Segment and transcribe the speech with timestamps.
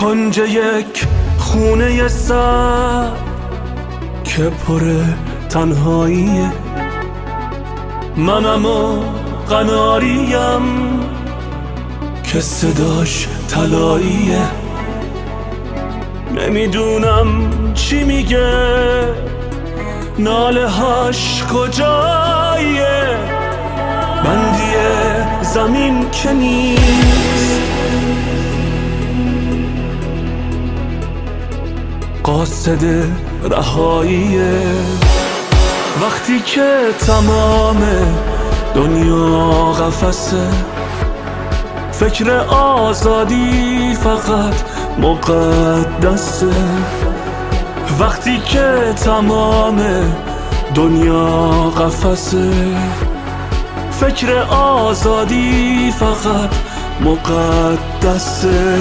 [0.00, 1.06] کنج یک
[1.38, 3.08] خونه سر
[4.24, 4.80] که پر
[5.48, 6.52] تنهاییه
[8.16, 9.02] منم و
[9.48, 10.92] قناریم
[12.32, 14.42] که صداش تلاییه
[16.36, 17.26] نمی‌دونم
[17.74, 18.52] چی میگه.
[20.18, 23.18] ناله هاش کجاییه
[24.24, 24.72] بندی
[25.42, 27.60] زمین که نیست.
[32.26, 32.84] قاصد
[33.50, 34.60] رهاییه.
[36.02, 37.76] وقتی که تمام
[38.74, 40.46] دنیا قفسه
[41.92, 44.54] فکر آزادی فقط
[44.98, 46.52] مقدسه.
[48.00, 49.82] وقتی که تمام
[50.74, 52.50] دنیا قفسه
[54.00, 56.50] فکر آزادی فقط
[57.00, 58.78] مقدسه.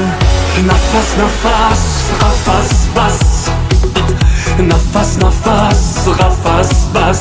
[0.67, 3.34] نفس نفس قفس بس.
[4.95, 7.19] نفس نفس قفس بس.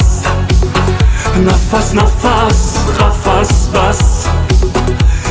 [1.39, 4.27] نفس نفس قفس بس.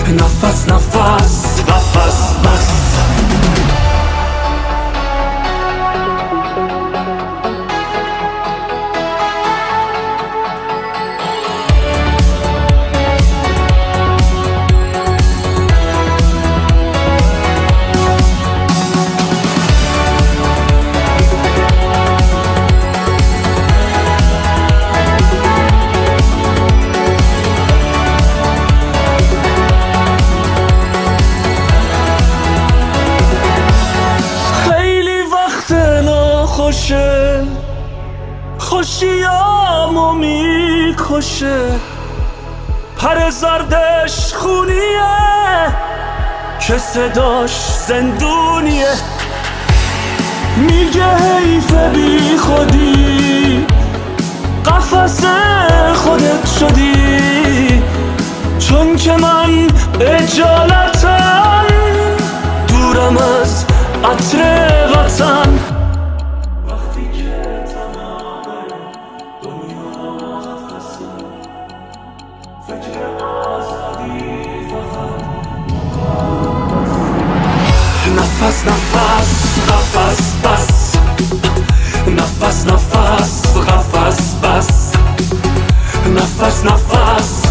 [0.09, 2.33] نفس نفس قفس
[38.73, 41.61] خوشیامو می‌کشه.
[42.98, 45.73] پر زردش خونیه.
[46.60, 47.52] که صداش
[47.88, 48.94] زندونیه.
[50.58, 53.66] میگه حیف بی خودی.
[54.66, 55.26] قفس
[55.95, 57.84] خودت شدی.
[58.60, 59.67] چون که من
[60.02, 61.66] اجالتم
[62.67, 63.66] دورم از
[64.04, 64.40] عطر
[64.95, 65.42] وطن.
[86.43, 87.42] نفس نفس قفس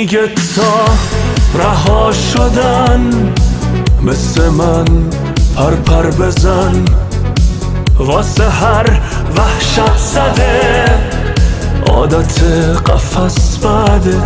[0.00, 0.84] میگه تا
[1.54, 3.32] رها شدن
[4.02, 4.84] مثل من
[5.56, 6.84] پر پر بزن.
[7.98, 9.00] واسه هر
[9.36, 10.84] وحشت زده
[11.86, 12.42] عادت
[12.86, 14.16] قفس بده.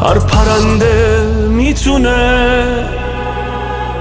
[0.00, 2.64] هر پرنده می‌تونه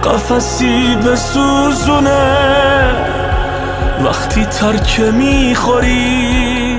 [0.04, 2.28] قفسی بسوزونه.
[4.06, 6.75] وقتی ترکه می‌خوری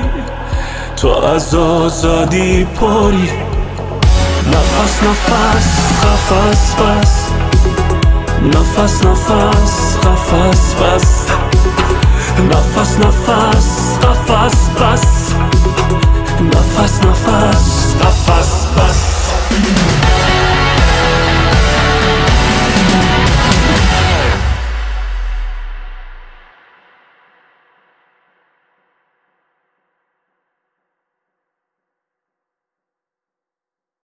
[0.96, 3.30] تو از آزادی پری.
[4.48, 7.28] نفس نفس قفس بس.
[8.42, 11.26] نفس نفس قفس بس.
[12.50, 15.55] نفس نفس قفس بس.